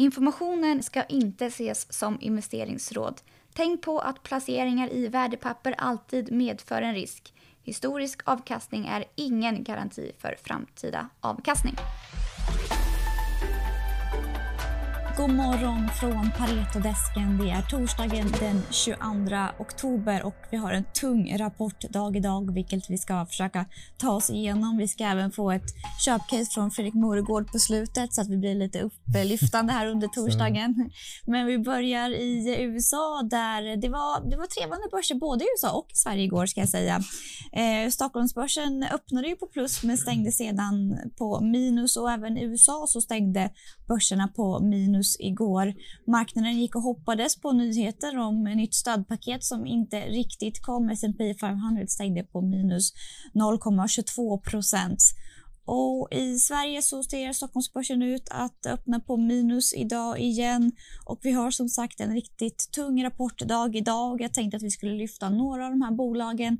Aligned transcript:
Informationen 0.00 0.82
ska 0.82 1.04
inte 1.04 1.46
ses 1.46 1.92
som 1.92 2.18
investeringsråd. 2.20 3.20
Tänk 3.52 3.82
på 3.82 3.98
att 3.98 4.22
placeringar 4.22 4.92
i 4.92 5.08
värdepapper 5.08 5.74
alltid 5.78 6.32
medför 6.32 6.82
en 6.82 6.94
risk. 6.94 7.34
Historisk 7.62 8.20
avkastning 8.24 8.86
är 8.86 9.04
ingen 9.14 9.64
garanti 9.64 10.12
för 10.18 10.36
framtida 10.42 11.08
avkastning. 11.20 11.74
God 15.20 15.30
morgon 15.30 15.88
från 16.00 16.30
Paretodesken. 16.38 17.38
Det 17.38 17.50
är 17.50 17.62
torsdagen 17.62 18.32
den 18.40 18.62
22 18.70 18.98
oktober 19.58 20.22
och 20.22 20.34
vi 20.50 20.56
har 20.56 20.72
en 20.72 20.84
tung 20.94 21.38
rapportdag 21.38 22.16
idag, 22.16 22.54
vilket 22.54 22.90
vi 22.90 22.98
ska 22.98 23.26
försöka 23.26 23.66
ta 23.98 24.10
oss 24.10 24.30
igenom. 24.30 24.76
Vi 24.76 24.88
ska 24.88 25.04
även 25.04 25.32
få 25.32 25.50
ett 25.50 25.74
köpcase 26.04 26.50
från 26.54 26.70
Fredrik 26.70 26.94
Moregård 26.94 27.52
på 27.52 27.58
slutet 27.58 28.14
så 28.14 28.20
att 28.20 28.28
vi 28.28 28.36
blir 28.36 28.54
lite 28.54 28.80
upplyftande 28.80 29.72
här 29.72 29.86
under 29.86 30.08
torsdagen. 30.14 30.90
Men 31.26 31.46
vi 31.46 31.58
börjar 31.58 32.10
i 32.10 32.56
USA 32.60 33.22
där 33.30 33.76
det 33.76 33.88
var, 33.88 34.30
det 34.30 34.36
var 34.36 34.46
trevande 34.46 34.88
börser 34.90 35.14
både 35.14 35.44
i 35.44 35.48
USA 35.56 35.72
och 35.72 35.88
Sverige 35.92 36.22
igår 36.22 36.46
ska 36.46 36.60
jag 36.60 36.68
säga. 36.68 37.00
Eh, 37.52 37.90
Stockholmsbörsen 37.90 38.82
öppnade 38.82 39.28
ju 39.28 39.36
på 39.36 39.46
plus 39.46 39.82
men 39.82 39.98
stängde 39.98 40.32
sedan 40.32 40.98
på 41.18 41.40
minus 41.40 41.96
och 41.96 42.10
även 42.10 42.38
i 42.38 42.44
USA 42.44 42.84
så 42.88 43.00
stängde 43.00 43.50
börserna 43.88 44.28
på 44.28 44.60
minus 44.60 45.09
igår. 45.20 45.74
Marknaden 46.06 46.60
gick 46.60 46.76
och 46.76 46.82
hoppades 46.82 47.40
på 47.40 47.52
nyheter 47.52 48.18
om 48.18 48.46
ett 48.46 48.56
nytt 48.56 48.74
stödpaket 48.74 49.44
som 49.44 49.66
inte 49.66 50.00
riktigt 50.00 50.62
kom. 50.62 50.90
S&P 50.90 51.34
500 51.40 51.86
stängde 51.86 52.22
på 52.22 52.40
minus 52.40 52.92
0,22 53.34 54.40
procent. 54.50 54.98
Och 55.64 56.08
I 56.10 56.38
Sverige 56.38 56.82
så 56.82 57.02
ser 57.02 57.32
Stockholmsbörsen 57.32 58.02
ut 58.02 58.28
att 58.30 58.66
öppna 58.66 59.00
på 59.00 59.16
minus 59.16 59.74
idag 59.74 60.20
igen. 60.20 60.72
Och 61.06 61.18
Vi 61.22 61.32
har 61.32 61.50
som 61.50 61.68
sagt 61.68 62.00
en 62.00 62.14
riktigt 62.14 62.68
tung 62.72 63.04
rapportdag 63.04 63.70
idag. 63.74 64.20
Jag 64.20 64.34
tänkte 64.34 64.56
att 64.56 64.62
vi 64.62 64.70
skulle 64.70 64.92
lyfta 64.92 65.30
några 65.30 65.64
av 65.64 65.70
de 65.70 65.82
här 65.82 65.92
bolagen. 65.92 66.58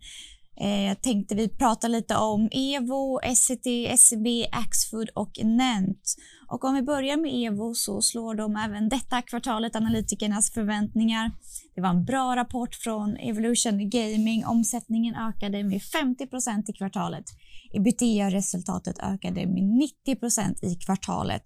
Eh, 0.61 0.87
jag 0.87 1.03
tänkte 1.03 1.35
vi 1.35 1.49
prata 1.49 1.89
lite 1.89 2.17
om 2.17 2.49
Evo, 2.53 3.21
SCT, 3.35 3.67
SEB, 3.99 4.27
Axfood 4.53 5.09
och 5.15 5.45
Nent. 5.45 6.17
Och 6.51 6.65
om 6.65 6.75
vi 6.75 6.83
börjar 6.83 7.17
med 7.17 7.31
Evo 7.35 7.75
så 7.75 8.03
slår 8.03 8.35
de 8.35 8.57
även 8.57 8.89
detta 8.89 9.23
kvartalet 9.23 9.77
analytikernas 9.77 10.53
förväntningar. 10.53 11.31
Det 11.75 11.81
var 11.81 11.91
en 11.91 12.05
bra 12.05 12.37
rapport 12.37 12.75
från 12.75 13.17
Evolution 13.17 13.91
Gaming. 13.91 14.47
Omsättningen 14.47 15.15
ökade 15.15 15.65
med 15.65 15.81
50% 15.81 16.71
i 16.71 16.73
kvartalet. 16.73 17.25
Ebitda-resultatet 17.73 18.99
ökade 18.99 19.47
med 19.47 19.63
90% 20.07 20.65
i 20.65 20.75
kvartalet. 20.75 21.43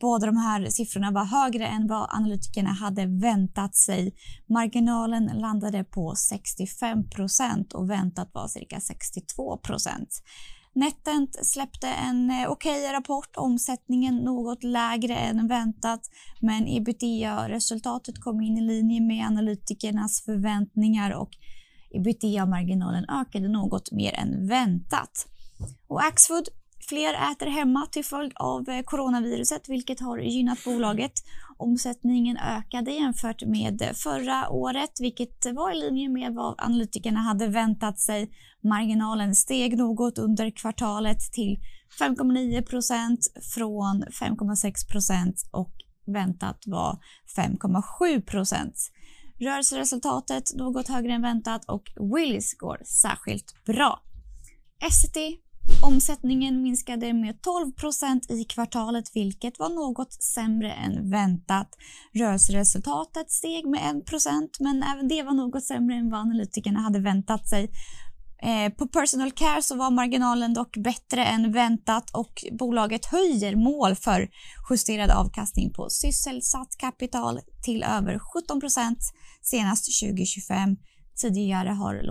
Båda 0.00 0.26
de 0.26 0.36
här 0.36 0.66
siffrorna 0.66 1.10
var 1.10 1.24
högre 1.24 1.66
än 1.66 1.86
vad 1.86 2.08
analytikerna 2.10 2.70
hade 2.70 3.06
väntat 3.06 3.74
sig. 3.74 4.14
Marginalen 4.48 5.24
landade 5.24 5.84
på 5.84 6.14
65% 6.32 7.72
och 7.74 7.90
väntat 7.90 8.30
var 8.32 8.48
cirka 8.48 8.80
62 8.80 9.56
Netent 10.76 11.46
släppte 11.46 11.88
en 11.88 12.30
eh, 12.30 12.50
okej 12.50 12.80
okay 12.80 12.92
rapport, 12.92 13.36
omsättningen 13.36 14.16
något 14.16 14.64
lägre 14.64 15.16
än 15.16 15.48
väntat 15.48 16.00
men 16.40 16.68
ebitda-resultatet 16.68 18.20
kom 18.20 18.40
in 18.40 18.58
i 18.58 18.60
linje 18.60 19.00
med 19.00 19.26
analytikernas 19.26 20.24
förväntningar 20.24 21.10
och 21.10 21.30
ebitda-marginalen 21.90 23.04
ökade 23.08 23.48
något 23.48 23.92
mer 23.92 24.14
än 24.14 24.48
väntat. 24.48 25.26
Och 25.88 26.04
Axfood 26.04 26.48
Fler 26.88 27.32
äter 27.32 27.46
hemma 27.46 27.86
till 27.86 28.04
följd 28.04 28.32
av 28.36 28.68
eh, 28.68 28.82
coronaviruset, 28.82 29.68
vilket 29.68 30.00
har 30.00 30.18
gynnat 30.18 30.64
bolaget. 30.64 31.12
Omsättningen 31.56 32.36
ökade 32.36 32.90
jämfört 32.90 33.42
med 33.42 33.82
eh, 33.82 33.92
förra 33.92 34.48
året, 34.48 34.90
vilket 35.00 35.46
var 35.54 35.70
i 35.72 35.74
linje 35.74 36.08
med 36.08 36.34
vad 36.34 36.54
analytikerna 36.58 37.20
hade 37.20 37.48
väntat 37.48 38.00
sig. 38.00 38.30
Marginalen 38.60 39.34
steg 39.34 39.78
något 39.78 40.18
under 40.18 40.50
kvartalet 40.50 41.18
till 41.32 41.58
5,9 42.00 42.62
procent 42.62 43.20
från 43.54 44.04
5,6 44.04 44.90
procent 44.90 45.48
och 45.52 45.72
väntat 46.06 46.62
var 46.66 46.98
5,7 47.36 48.20
procent. 48.20 48.74
Rörelseresultatet 49.40 50.44
något 50.54 50.88
högre 50.88 51.12
än 51.12 51.22
väntat 51.22 51.64
och 51.64 51.84
Willys 52.14 52.54
går 52.54 52.80
särskilt 52.84 53.64
bra. 53.64 54.00
Essity 54.86 55.45
Omsättningen 55.82 56.62
minskade 56.62 57.12
med 57.12 57.42
12 57.42 57.72
procent 57.72 58.30
i 58.30 58.44
kvartalet, 58.44 59.04
vilket 59.14 59.58
var 59.58 59.68
något 59.68 60.12
sämre 60.12 60.72
än 60.72 61.10
väntat. 61.10 61.68
Rörelseresultatet 62.14 63.30
steg 63.30 63.66
med 63.66 63.96
1 63.96 64.06
procent, 64.06 64.56
men 64.60 64.82
även 64.82 65.08
det 65.08 65.22
var 65.22 65.34
något 65.34 65.64
sämre 65.64 65.96
än 65.96 66.10
vad 66.10 66.20
analytikerna 66.20 66.80
hade 66.80 66.98
väntat 66.98 67.48
sig. 67.48 67.70
Eh, 68.42 68.72
på 68.72 68.88
Personal 68.88 69.32
Care 69.32 69.62
så 69.62 69.76
var 69.76 69.90
marginalen 69.90 70.54
dock 70.54 70.76
bättre 70.76 71.24
än 71.24 71.52
väntat 71.52 72.10
och 72.10 72.44
bolaget 72.58 73.06
höjer 73.06 73.56
mål 73.56 73.94
för 73.94 74.28
justerad 74.70 75.10
avkastning 75.10 75.72
på 75.72 75.88
sysselsatt 75.90 76.76
kapital 76.78 77.40
till 77.64 77.82
över 77.82 78.18
17 78.18 78.60
procent 78.60 78.98
senast 79.42 80.00
2025. 80.02 80.76
Tidigare 81.20 81.68
har 81.68 82.02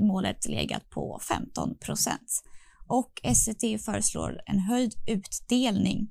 målet 0.00 0.48
legat 0.48 0.90
på 0.90 1.20
15 1.28 1.78
och 2.90 3.20
SCT 3.34 3.84
föreslår 3.84 4.40
en 4.46 4.58
höjd 4.58 4.94
utdelning. 5.06 6.08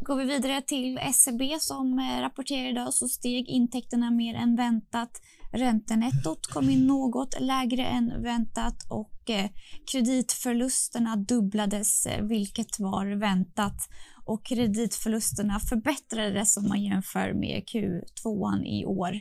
Går 0.00 0.16
vi 0.16 0.24
vidare 0.24 0.62
till 0.62 0.98
SEB 1.14 1.42
som 1.60 1.98
eh, 1.98 2.20
rapporterar 2.20 2.70
idag 2.70 2.94
så 2.94 3.08
steg 3.08 3.48
intäkterna 3.48 4.10
mer 4.10 4.34
än 4.34 4.56
väntat. 4.56 5.10
Räntenettot 5.52 6.46
kom 6.46 6.70
in 6.70 6.86
något 6.86 7.40
lägre 7.40 7.84
än 7.84 8.22
väntat 8.22 8.76
och 8.90 9.30
eh, 9.30 9.50
kreditförlusterna 9.92 11.16
dubblades, 11.16 12.06
eh, 12.06 12.24
vilket 12.24 12.78
var 12.78 13.06
väntat. 13.06 13.76
Och 14.24 14.44
kreditförlusterna 14.44 15.60
förbättrades 15.60 16.56
om 16.56 16.68
man 16.68 16.82
jämför 16.82 17.32
med 17.32 17.62
Q2 17.62 18.64
i 18.64 18.86
år. 18.86 19.20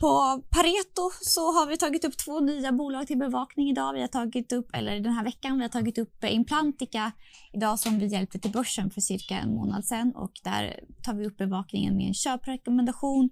På 0.00 0.42
Pareto 0.50 1.10
så 1.22 1.40
har 1.40 1.66
vi 1.66 1.76
tagit 1.76 2.04
upp 2.04 2.16
två 2.16 2.40
nya 2.40 2.72
bolag 2.72 3.06
till 3.06 3.18
bevakning 3.18 3.70
idag. 3.70 3.92
Vi 3.94 4.00
har 4.00 4.08
tagit 4.08 4.52
upp, 4.52 4.68
eller 4.74 5.00
den 5.00 5.12
här 5.12 5.24
veckan, 5.24 5.56
vi 5.56 5.62
har 5.62 5.68
tagit 5.68 5.98
upp 5.98 6.24
Implantica 6.24 7.12
idag 7.52 7.78
som 7.78 7.98
vi 7.98 8.06
hjälpte 8.06 8.38
till 8.38 8.50
börsen 8.50 8.90
för 8.90 9.00
cirka 9.00 9.38
en 9.38 9.54
månad 9.54 9.84
sedan 9.84 10.12
och 10.16 10.32
där 10.44 10.80
tar 11.04 11.14
vi 11.14 11.26
upp 11.26 11.36
bevakningen 11.36 11.96
med 11.96 12.08
en 12.08 12.14
köprekommendation. 12.14 13.30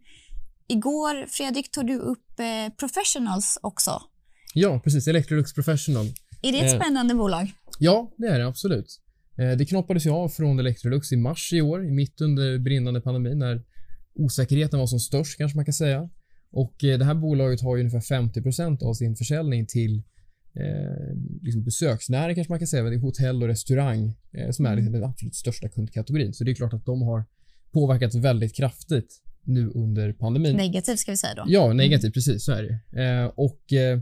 Igår, 0.68 1.26
Fredrik, 1.26 1.70
tog 1.70 1.86
du 1.86 1.98
upp 1.98 2.40
eh, 2.40 2.74
Professionals 2.76 3.58
också. 3.62 4.02
Ja, 4.54 4.80
precis. 4.84 5.08
Electrolux 5.08 5.54
Professional. 5.54 6.06
Är 6.42 6.52
det 6.52 6.58
ett 6.58 6.72
eh, 6.72 6.80
spännande 6.80 7.14
bolag? 7.14 7.52
Ja, 7.78 8.14
det 8.16 8.26
är 8.26 8.38
det 8.38 8.46
absolut. 8.46 9.00
Eh, 9.38 9.50
det 9.58 9.66
knoppades 9.66 10.06
ju 10.06 10.10
av 10.10 10.28
från 10.28 10.58
Electrolux 10.58 11.12
i 11.12 11.16
mars 11.16 11.52
i 11.52 11.60
år, 11.60 11.80
mitt 11.80 12.20
under 12.20 12.58
brinnande 12.58 13.00
pandemi 13.00 13.34
när 13.34 13.62
osäkerheten 14.14 14.78
var 14.78 14.86
som 14.86 15.00
störst 15.00 15.38
kanske 15.38 15.56
man 15.56 15.64
kan 15.64 15.74
säga. 15.74 16.08
Och 16.50 16.84
eh, 16.84 16.98
det 16.98 17.04
här 17.04 17.14
bolaget 17.14 17.60
har 17.60 17.76
ju 17.76 17.80
ungefär 17.82 18.18
50% 18.18 18.82
av 18.82 18.94
sin 18.94 19.16
försäljning 19.16 19.66
till 19.66 20.02
eh, 20.54 21.16
liksom 21.42 21.64
besöksnäring 21.64 22.34
kanske 22.34 22.52
man 22.52 22.58
kan 22.58 22.68
säga. 22.68 22.82
Det 22.82 22.96
är 22.96 23.00
hotell 23.00 23.42
och 23.42 23.48
restaurang 23.48 24.14
eh, 24.32 24.50
som 24.50 24.66
är 24.66 24.72
mm. 24.72 24.78
liksom 24.78 25.00
den 25.00 25.10
absolut 25.10 25.34
största 25.34 25.68
kundkategorin. 25.68 26.34
Så 26.34 26.44
det 26.44 26.50
är 26.50 26.54
klart 26.54 26.72
att 26.72 26.86
de 26.86 27.02
har 27.02 27.24
påverkat 27.72 28.14
väldigt 28.14 28.56
kraftigt 28.56 29.22
nu 29.46 29.70
under 29.74 30.12
pandemin. 30.12 30.56
Negativt 30.56 30.98
ska 30.98 31.10
vi 31.10 31.16
säga 31.16 31.34
då. 31.34 31.44
Ja, 31.46 31.72
negativt. 31.72 32.04
Mm. 32.04 32.12
Precis, 32.12 32.44
så 32.44 32.52
är 32.52 32.62
det. 32.62 33.02
Eh, 33.02 33.26
och 33.26 33.72
eh, 33.72 34.00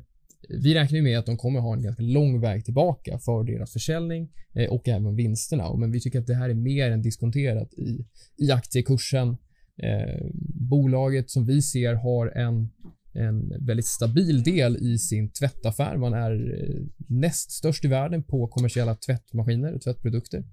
vi 0.48 0.74
räknar 0.74 1.02
med 1.02 1.18
att 1.18 1.26
de 1.26 1.36
kommer 1.36 1.60
ha 1.60 1.74
en 1.74 1.82
ganska 1.82 2.02
lång 2.02 2.40
väg 2.40 2.64
tillbaka 2.64 3.18
för 3.18 3.44
deras 3.44 3.72
försäljning 3.72 4.28
eh, 4.54 4.70
och 4.70 4.88
även 4.88 5.16
vinsterna. 5.16 5.76
Men 5.76 5.90
vi 5.90 6.00
tycker 6.00 6.18
att 6.18 6.26
det 6.26 6.34
här 6.34 6.48
är 6.48 6.54
mer 6.54 6.90
än 6.90 7.02
diskonterat 7.02 7.74
i, 7.74 8.06
i 8.36 8.50
aktiekursen 8.50 9.36
Eh, 9.82 10.26
bolaget 10.70 11.30
som 11.30 11.46
vi 11.46 11.62
ser 11.62 11.94
har 11.94 12.26
en, 12.26 12.70
en 13.12 13.66
väldigt 13.66 13.86
stabil 13.86 14.42
del 14.42 14.76
i 14.76 14.98
sin 14.98 15.30
tvättaffär. 15.30 15.96
Man 15.96 16.14
är 16.14 16.32
eh, 16.32 16.82
näst 17.08 17.50
störst 17.50 17.84
i 17.84 17.88
världen 17.88 18.22
på 18.22 18.48
kommersiella 18.48 18.94
tvättmaskiner 18.94 19.74
och 19.74 19.82
tvättprodukter. 19.82 20.44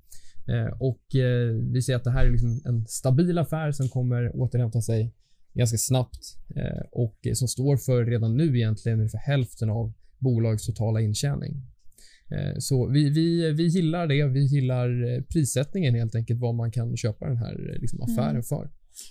Eh, 0.47 0.73
och 0.79 1.15
eh, 1.15 1.55
vi 1.73 1.81
ser 1.81 1.95
att 1.95 2.03
det 2.03 2.11
här 2.11 2.25
är 2.25 2.31
liksom 2.31 2.61
en 2.65 2.85
stabil 2.87 3.37
affär 3.37 3.71
som 3.71 3.89
kommer 3.89 4.35
återhämta 4.35 4.81
sig 4.81 5.13
ganska 5.53 5.77
snabbt 5.77 6.37
eh, 6.55 6.83
och 6.91 7.17
som 7.33 7.47
står 7.47 7.77
för 7.77 8.05
redan 8.05 8.37
nu 8.37 8.57
egentligen 8.57 8.99
ungefär 8.99 9.19
hälften 9.19 9.69
av 9.69 9.93
bolagets 10.19 10.65
totala 10.65 11.01
intjäning. 11.01 11.61
Eh, 12.31 12.55
så 12.59 12.87
vi, 12.87 13.09
vi, 13.09 13.51
vi 13.51 13.67
gillar 13.67 14.07
det. 14.07 14.27
Vi 14.27 14.45
gillar 14.45 15.21
prissättningen 15.21 15.95
helt 15.95 16.15
enkelt, 16.15 16.39
vad 16.39 16.55
man 16.55 16.71
kan 16.71 16.97
köpa 16.97 17.27
den 17.27 17.37
här 17.37 17.77
liksom, 17.79 18.01
affären 18.01 18.29
mm. 18.29 18.43
för. 18.43 18.69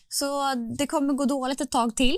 Så 0.08 0.54
det 0.78 0.86
kommer 0.86 1.14
gå 1.14 1.24
dåligt 1.24 1.60
ett 1.60 1.70
tag 1.70 1.96
till. 1.96 2.16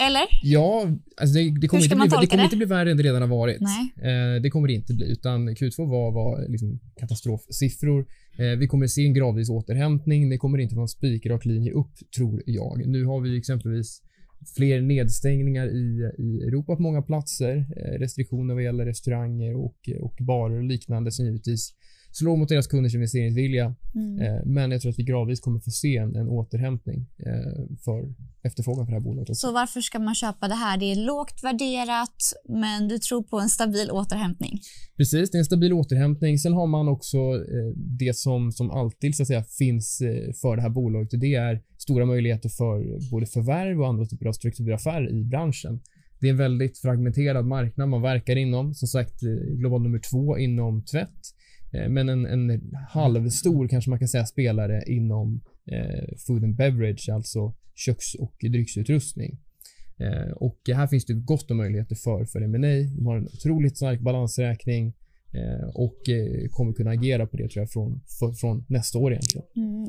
Eller? 0.00 0.22
Ja, 0.42 0.88
alltså 1.16 1.34
det, 1.34 1.60
det 1.60 1.68
kommer, 1.68 1.82
inte 1.84 1.96
bli, 1.96 2.06
det 2.20 2.26
kommer 2.26 2.44
inte 2.44 2.56
bli 2.56 2.66
värre 2.66 2.90
än 2.90 2.96
det 2.96 3.02
redan 3.02 3.22
har 3.22 3.28
varit. 3.28 3.60
Nej. 3.60 3.92
Eh, 3.96 4.42
det 4.42 4.50
kommer 4.50 4.68
det 4.68 4.74
inte 4.74 4.94
bli, 4.94 5.12
utan 5.12 5.48
Q2 5.48 5.88
var, 5.90 6.12
var 6.12 6.48
liksom 6.48 6.80
katastrofsiffror. 7.00 8.06
Eh, 8.38 8.58
vi 8.58 8.66
kommer 8.68 8.86
se 8.86 9.06
en 9.06 9.14
gradvis 9.14 9.48
återhämtning. 9.48 10.30
Det 10.30 10.38
kommer 10.38 10.58
inte 10.58 10.74
vara 10.74 10.84
en 10.84 10.88
spikrak 10.88 11.44
linje 11.44 11.72
upp, 11.72 11.94
tror 12.16 12.42
jag. 12.46 12.86
Nu 12.86 13.04
har 13.04 13.20
vi 13.20 13.38
exempelvis 13.38 14.02
fler 14.56 14.80
nedstängningar 14.80 15.66
i, 15.66 16.10
i 16.18 16.42
Europa 16.48 16.76
på 16.76 16.82
många 16.82 17.02
platser. 17.02 17.66
Eh, 17.76 17.98
restriktioner 17.98 18.54
vad 18.54 18.62
gäller 18.62 18.86
restauranger 18.86 19.56
och, 19.56 19.88
och 20.00 20.16
barer 20.20 20.56
och 20.56 20.64
liknande 20.64 21.12
som 21.12 21.24
givetvis 21.24 21.74
slår 22.18 22.36
mot 22.36 22.48
deras 22.48 22.66
kunders 22.66 22.94
investeringsvilja. 22.94 23.74
Mm. 23.94 24.20
Eh, 24.20 24.40
men 24.44 24.70
jag 24.70 24.80
tror 24.80 24.90
att 24.90 24.98
vi 24.98 25.02
gradvis 25.02 25.40
kommer 25.40 25.60
få 25.60 25.70
se 25.70 25.96
en, 25.96 26.16
en 26.16 26.28
återhämtning 26.28 27.06
eh, 27.26 27.76
för 27.84 28.14
efterfrågan 28.42 28.86
för 28.86 28.92
det 28.92 28.96
här 28.96 29.04
bolaget. 29.04 29.30
Också. 29.30 29.46
Så 29.46 29.52
varför 29.52 29.80
ska 29.80 29.98
man 29.98 30.14
köpa 30.14 30.48
det 30.48 30.54
här? 30.54 30.78
Det 30.78 30.92
är 30.92 30.96
lågt 31.06 31.44
värderat, 31.44 32.18
men 32.48 32.88
du 32.88 32.98
tror 32.98 33.22
på 33.22 33.40
en 33.40 33.48
stabil 33.48 33.90
återhämtning. 33.90 34.60
Precis, 34.96 35.30
det 35.30 35.36
är 35.36 35.38
en 35.38 35.44
stabil 35.44 35.72
återhämtning. 35.72 36.38
Sen 36.38 36.52
har 36.52 36.66
man 36.66 36.88
också 36.88 37.18
eh, 37.18 37.70
det 37.76 38.16
som, 38.16 38.52
som 38.52 38.70
alltid 38.70 39.16
så 39.16 39.22
att 39.22 39.26
säga, 39.26 39.44
finns 39.58 40.02
för 40.40 40.56
det 40.56 40.62
här 40.62 40.70
bolaget 40.70 41.12
och 41.12 41.18
det 41.18 41.34
är 41.34 41.62
stora 41.78 42.06
möjligheter 42.06 42.48
för 42.48 43.10
både 43.10 43.26
förvärv 43.26 43.80
och 43.80 43.88
andra 43.88 44.06
typer 44.06 44.26
av 44.26 44.32
strukturaffärer 44.32 45.10
i 45.20 45.24
branschen. 45.24 45.80
Det 46.20 46.26
är 46.26 46.30
en 46.30 46.36
väldigt 46.36 46.78
fragmenterad 46.78 47.46
marknad 47.46 47.88
man 47.88 48.02
verkar 48.02 48.36
inom. 48.36 48.74
Som 48.74 48.88
sagt, 48.88 49.20
global 49.60 49.82
nummer 49.82 50.00
två 50.10 50.38
inom 50.38 50.84
tvätt. 50.84 51.20
Eh, 51.76 51.88
men 51.88 52.08
en, 52.08 52.26
en 52.26 52.74
halvstor, 52.88 53.68
kanske 53.68 53.90
man 53.90 53.98
kan 53.98 54.08
säga, 54.08 54.26
spelare 54.26 54.82
inom 54.86 55.40
eh, 55.72 56.16
food 56.26 56.44
and 56.44 56.56
beverage, 56.56 57.08
alltså 57.12 57.54
köks 57.74 58.14
och 58.14 58.34
drycksutrustning. 58.40 59.38
Eh, 59.98 60.32
och 60.32 60.60
här 60.74 60.86
finns 60.86 61.06
det 61.06 61.14
gott 61.14 61.50
om 61.50 61.56
möjligheter 61.56 61.94
för, 61.94 62.24
för 62.24 62.40
M&A. 62.40 62.96
De 62.96 63.06
har 63.06 63.16
en 63.16 63.26
otroligt 63.26 63.76
stark 63.76 64.00
balansräkning 64.00 64.94
eh, 65.32 65.68
och 65.74 66.08
eh, 66.08 66.48
kommer 66.50 66.72
kunna 66.72 66.90
agera 66.90 67.26
på 67.26 67.36
det 67.36 67.48
tror 67.48 67.62
jag 67.62 67.70
från, 67.70 68.00
för, 68.18 68.32
från 68.32 68.64
nästa 68.68 68.98
år 68.98 69.12
egentligen. 69.12 69.46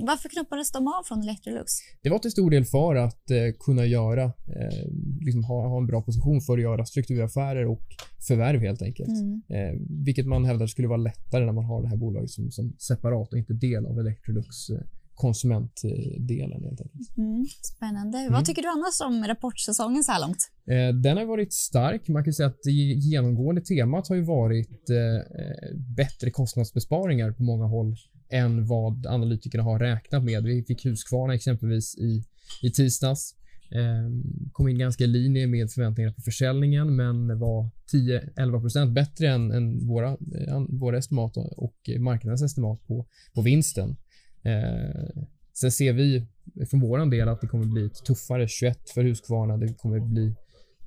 Varför 0.08 0.30
knoppades 0.30 0.72
de 0.72 0.88
av 0.88 1.04
från 1.08 1.22
Electrolux? 1.22 1.72
Det 2.02 2.10
var 2.10 2.20
till 2.20 2.32
stor 2.32 2.50
del 2.52 2.66
för 2.66 2.96
att 2.96 3.32
eh, 3.32 3.38
kunna 3.60 3.86
göra, 3.86 4.24
eh, 4.24 4.84
liksom 5.26 5.44
ha, 5.44 5.68
ha 5.68 5.78
en 5.78 5.88
bra 5.88 6.02
position 6.02 6.42
för 6.42 6.54
att 6.54 6.62
göra 6.62 6.86
strukturaffärer 6.86 7.66
och 7.68 7.86
förvärv 8.28 8.60
helt 8.62 8.82
enkelt. 8.82 9.10
Mm. 9.10 9.42
Eh, 9.50 9.74
vilket 10.06 10.28
man 10.28 10.46
hävdar 10.46 10.68
skulle 10.68 10.88
vara 10.88 10.98
lättare 10.98 11.46
när 11.46 11.54
man 11.54 11.66
har 11.66 11.82
det 11.82 11.88
här 11.88 11.98
bolaget 11.98 12.30
som, 12.30 12.52
som 12.52 12.76
separat 12.80 13.34
och 13.34 13.40
inte 13.40 13.54
del 13.54 13.86
av 13.86 14.00
Electrolux 14.00 14.70
eh, 14.70 14.80
konsumentdelen 15.18 16.64
helt 16.64 16.82
enkelt. 16.82 17.18
Mm. 17.18 17.46
Spännande. 17.62 18.18
Mm. 18.18 18.34
Vad 18.34 18.46
tycker 18.46 18.62
du 18.62 18.68
annars 18.68 19.02
om 19.02 19.28
rapportsäsongen 19.28 20.04
så 20.04 20.12
här 20.12 20.22
långt? 20.22 20.38
Eh, 20.68 20.96
den 21.02 21.18
har 21.18 21.26
varit 21.26 21.54
stark. 21.54 22.08
Man 22.08 22.24
kan 22.24 22.34
säga 22.34 22.48
att 22.48 22.64
det 22.64 22.72
genomgående 22.72 23.62
temat 23.62 24.08
har 24.08 24.16
ju 24.16 24.22
varit 24.22 24.90
eh, 24.90 25.78
bättre 25.98 26.32
kostnadsbesparingar 26.32 27.32
på 27.32 27.44
många 27.44 27.66
håll 27.66 27.96
än 28.30 28.66
vad 28.66 29.06
analytikerna 29.06 29.64
har 29.64 29.80
räknat 29.80 30.24
med. 30.24 30.44
Vi 30.44 30.64
fick 30.64 30.86
Husqvarna 30.86 31.34
exempelvis 31.34 31.98
i, 31.98 32.24
i 32.64 32.72
tisdags. 32.72 33.36
Eh, 33.72 34.10
kom 34.52 34.68
in 34.68 34.78
ganska 34.78 35.04
i 35.04 35.08
linje 35.08 35.48
med 35.48 35.72
förväntningarna 35.72 36.14
på 36.14 36.22
försäljningen 36.22 36.96
men 36.96 37.40
var 37.40 37.70
10-11% 37.94 38.94
bättre 38.94 39.30
än, 39.30 39.52
än 39.52 39.88
våra, 39.88 40.10
eh, 40.10 40.64
våra 40.70 40.98
estimat 40.98 41.38
och 41.38 41.76
marknadens 42.00 42.42
estimat 42.42 42.88
på, 42.88 43.06
på 43.36 43.42
vinsten. 43.42 43.96
Eh, 44.44 45.24
sen 45.54 45.72
ser 45.72 45.94
vi 45.94 46.28
från 46.70 46.80
vår 46.80 47.12
del 47.12 47.30
att 47.30 47.42
det 47.42 47.48
kommer 47.48 47.66
bli 47.66 47.86
ett 47.86 48.06
tuffare 48.06 48.48
21 48.48 48.90
för 48.90 49.04
Husqvarna. 49.04 49.58
Det 49.58 49.74
kommer 49.74 50.00
bli 50.00 50.36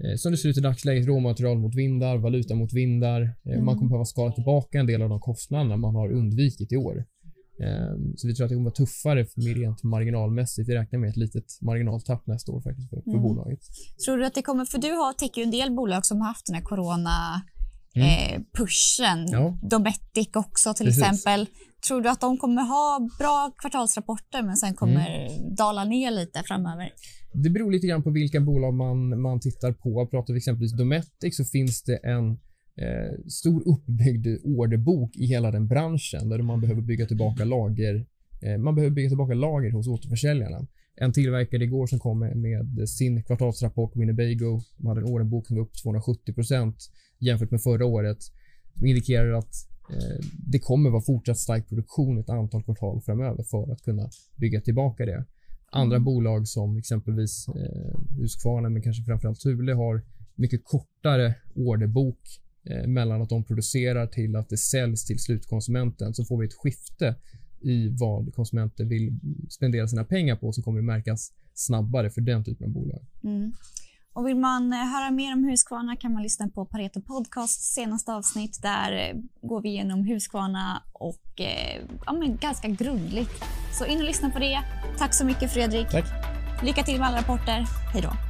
eh, 0.05 0.17
som 0.17 0.33
det 0.33 0.39
ser 0.39 0.49
ut 0.49 0.59
i 0.59 0.61
dagsläget, 0.61 1.07
råmaterial 1.07 1.59
mot 1.59 1.75
vindar, 1.75 2.17
valuta 2.17 2.55
mot 2.55 2.73
vindar. 2.73 3.23
Eh, 3.23 3.53
Mm. 3.53 3.65
Man 3.65 3.77
kommer 3.77 3.89
behöva 3.89 4.05
skala 4.05 4.33
tillbaka 4.33 4.79
en 4.79 4.87
del 4.87 5.03
av 5.03 5.09
de 5.09 5.21
kostnaderna 5.21 5.77
man 5.77 5.95
har 5.95 6.13
undvikit 6.13 6.73
i 6.73 6.77
år. 6.77 7.05
Eh, 7.65 7.95
Så 8.17 8.27
vi 8.27 8.35
tror 8.35 8.45
att 8.45 8.49
det 8.51 8.55
kommer 8.55 8.71
vara 8.71 8.75
tuffare 8.75 9.25
för 9.25 9.41
rent 9.55 9.83
marginalmässigt. 9.83 10.69
Vi 10.69 10.75
räknar 10.75 10.99
med 10.99 11.11
ett 11.11 11.17
litet 11.17 11.59
marginaltapp 11.61 12.27
nästa 12.27 12.53
år 12.53 12.61
faktiskt 12.61 12.91
för, 12.91 12.97
för 13.03 13.11
Mm. 13.11 13.23
bolaget. 13.23 13.61
Tror 14.05 14.17
du 14.19 14.27
att 14.27 14.35
det 14.35 14.43
kommer, 14.43 14.65
för 14.65 14.79
du 14.79 14.91
har, 14.91 15.13
täcker 15.13 15.41
ju 15.41 15.45
en 15.45 15.51
del 15.51 15.71
bolag 15.75 16.07
som 16.07 16.21
har 16.21 16.29
haft 16.29 16.47
den 16.47 16.55
här 16.55 16.63
corona 16.63 17.43
Mm. 17.97 18.09
eh, 18.09 18.41
pushen. 18.59 19.27
Ja. 19.31 19.59
Dometic 19.63 20.29
också 20.35 20.75
till 20.75 20.87
Precis. 20.87 21.03
exempel. 21.03 21.47
Tror 21.89 22.01
du 22.03 22.09
att 22.09 22.21
de 22.21 22.39
kommer 22.39 22.63
ha 22.63 23.09
bra 23.19 23.53
kvartalsrapporter 23.59 24.43
men 24.43 24.57
sen 24.57 24.75
kommer 24.75 25.27
Mm. 25.31 25.55
dala 25.55 25.85
ner 25.85 26.11
lite 26.11 26.43
framöver? 26.47 26.91
Det 27.33 27.51
beror 27.51 27.73
lite 27.73 27.87
grann 27.87 28.03
på 28.03 28.11
vilka 28.11 28.41
bolag 28.41 28.75
man, 28.75 29.21
man 29.23 29.41
tittar 29.41 29.73
på. 29.73 30.07
Pratar 30.07 30.33
vi 30.35 30.39
exempelvis 30.39 30.73
Dometic 30.73 31.37
så 31.37 31.45
finns 31.45 31.83
det 31.83 31.97
en 31.97 32.39
eh, 32.81 33.27
stor 33.29 33.69
uppbyggd 33.69 34.27
orderbok 34.45 35.17
i 35.17 35.27
hela 35.27 35.51
den 35.51 35.69
branschen 35.69 36.29
där 36.29 36.43
man 36.43 36.61
behöver 36.61 36.83
bygga 36.83 37.07
tillbaka 37.07 37.45
lager. 37.45 38.07
Eh, 38.43 38.59
man 38.59 38.75
behöver 38.75 38.95
bygga 38.95 39.09
tillbaka 39.09 39.35
lager 39.35 39.71
hos 39.71 39.89
återförsäljarna. 39.89 40.67
En 40.97 41.13
tillverkare 41.13 41.65
igår 41.65 41.87
som 41.87 41.99
kom 41.99 42.19
med, 42.19 42.89
sin 42.89 43.23
kvartalsrapport, 43.23 43.97
Winnebago, 43.97 44.61
de 44.77 44.87
hade 44.87 45.01
en 45.01 45.07
orderbok 45.07 45.47
som 45.47 45.57
var 45.57 45.63
upp 45.63 45.73
270% 45.85 46.75
jämfört 47.19 47.51
med 47.51 47.63
förra 47.63 47.87
året. 47.87 48.19
Som 48.75 48.87
indikerar 48.87 49.33
att 49.33 49.55
eh, 49.91 50.27
det 50.47 50.59
kommer 50.59 50.91
vara 50.91 51.03
fortsatt 51.03 51.39
stark 51.39 51.69
produktion 51.69 52.19
ett 52.19 52.31
antal 52.31 52.63
kvartal 52.63 53.01
framöver 53.01 53.43
för 53.43 53.73
att 53.73 53.83
kunna 53.83 54.11
bygga 54.37 54.61
tillbaka 54.61 55.07
det. 55.07 55.25
Andra 55.73 55.97
Mm. 55.97 56.05
bolag 56.05 56.49
som 56.49 56.77
exempelvis 56.77 57.47
eh, 57.49 58.01
Husqvarna, 58.19 58.69
men 58.69 58.83
kanske 58.83 59.05
framförallt 59.05 59.41
Thule 59.41 59.73
har 59.75 60.03
mycket 60.35 60.65
kortare 60.65 61.35
orderbok 61.55 62.21
mellan 62.87 63.23
att 63.23 63.29
de 63.29 63.45
producerar 63.45 64.07
till 64.07 64.37
att 64.37 64.49
det 64.49 64.57
säljs 64.57 65.05
till 65.05 65.19
slutkonsumenten. 65.19 66.15
Så 66.15 66.25
får 66.25 66.41
vi 66.41 66.47
ett 66.47 66.55
skifte 66.55 67.15
i 67.61 67.89
vad 67.89 68.35
konsumenter 68.35 68.85
vill 68.85 69.19
spendera 69.51 69.89
sina 69.89 70.05
pengar 70.05 70.37
på 70.37 70.53
så 70.53 70.63
kommer 70.63 70.81
det 70.81 70.87
märkas 70.87 71.33
snabbare 71.55 72.11
för 72.11 72.21
den 72.21 72.45
typen 72.45 72.67
av 72.67 72.73
bolag. 72.73 73.07
Mm. 73.25 73.53
Och 74.13 74.27
vill 74.27 74.37
man 74.37 74.73
eh, 74.73 74.79
höra 74.79 75.11
mer 75.11 75.33
om 75.33 75.45
Husqvarna 75.45 75.97
kan 75.97 76.13
man 76.13 76.23
lyssna 76.23 76.49
på 76.49 76.67
Pareto 76.67 77.01
Podcasts 77.01 77.75
senaste 77.75 78.13
avsnitt. 78.13 78.63
Där 78.63 78.93
eh, 78.93 79.21
går 79.49 79.63
vi 79.63 79.69
igenom 79.69 80.05
Husqvarna 80.05 80.83
och 80.93 81.41
eh, 81.41 81.83
ja, 82.07 82.13
men 82.13 82.37
ganska 82.37 82.69
grundligt. 82.69 83.31
Så 83.79 83.87
in 83.87 83.99
och 83.99 84.05
lyssna 84.05 84.31
på 84.31 84.39
det. 84.39 84.61
Tack 84.99 85.15
så 85.15 85.27
mycket 85.27 85.53
Fredrik. 85.53 85.89
Tack. 85.91 86.07
Lycka 86.63 86.83
till 86.83 86.99
med 86.99 87.09
alla 87.09 87.19
rapporter. 87.19 87.65
Hej 87.93 88.03
då. 88.03 88.30